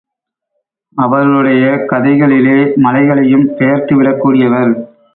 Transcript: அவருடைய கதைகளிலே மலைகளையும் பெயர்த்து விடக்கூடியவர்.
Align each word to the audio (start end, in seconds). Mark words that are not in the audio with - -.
அவருடைய 0.97 1.65
கதைகளிலே 1.91 2.57
மலைகளையும் 2.75 3.47
பெயர்த்து 3.57 3.95
விடக்கூடியவர். 4.01 4.73